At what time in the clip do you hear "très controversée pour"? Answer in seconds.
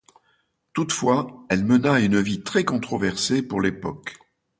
2.41-3.61